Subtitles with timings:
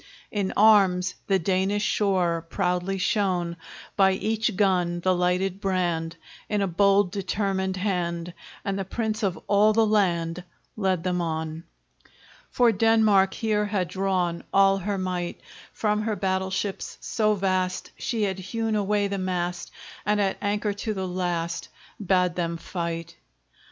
[0.31, 3.55] In arms the Danish shore Proudly shone;
[3.95, 6.15] By each gun the lighted brand,
[6.49, 8.33] In a bold determined hand,
[8.65, 10.43] And the Prince of all the land
[10.75, 11.65] Led them on!
[12.49, 15.39] For Denmark here had drawn All her might!
[15.71, 19.69] From her battle ships so vast She had hewn away the mast,
[20.03, 21.69] And at anchor to the last
[22.03, 23.17] Bade them fight!